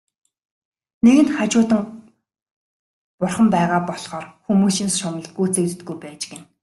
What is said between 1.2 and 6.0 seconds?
хажууд нь Бурхан байгаа болохоор хүмүүсийн шунал гүйцэгддэггүй